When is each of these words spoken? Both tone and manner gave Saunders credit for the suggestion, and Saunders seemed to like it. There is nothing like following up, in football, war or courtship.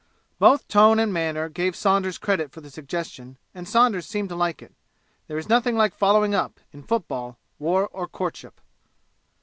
Both 0.39 0.67
tone 0.67 0.97
and 0.97 1.13
manner 1.13 1.47
gave 1.47 1.75
Saunders 1.75 2.17
credit 2.17 2.51
for 2.51 2.59
the 2.59 2.71
suggestion, 2.71 3.37
and 3.53 3.69
Saunders 3.69 4.07
seemed 4.07 4.29
to 4.29 4.35
like 4.35 4.63
it. 4.63 4.73
There 5.27 5.37
is 5.37 5.47
nothing 5.47 5.75
like 5.77 5.93
following 5.93 6.33
up, 6.33 6.59
in 6.73 6.81
football, 6.81 7.37
war 7.59 7.87
or 7.87 8.07
courtship. 8.07 8.59